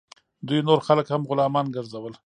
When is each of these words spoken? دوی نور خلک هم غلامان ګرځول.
دوی 0.47 0.59
نور 0.67 0.79
خلک 0.87 1.07
هم 1.13 1.21
غلامان 1.29 1.65
ګرځول. 1.75 2.13